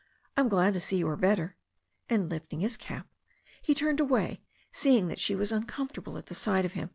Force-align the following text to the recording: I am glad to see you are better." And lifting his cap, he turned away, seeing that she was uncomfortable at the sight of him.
I 0.35 0.41
am 0.41 0.49
glad 0.49 0.73
to 0.73 0.79
see 0.79 0.97
you 0.97 1.07
are 1.09 1.15
better." 1.15 1.57
And 2.09 2.27
lifting 2.27 2.59
his 2.61 2.75
cap, 2.75 3.05
he 3.61 3.75
turned 3.75 3.99
away, 3.99 4.41
seeing 4.71 5.09
that 5.09 5.19
she 5.19 5.35
was 5.35 5.51
uncomfortable 5.51 6.17
at 6.17 6.25
the 6.25 6.33
sight 6.33 6.65
of 6.65 6.73
him. 6.73 6.89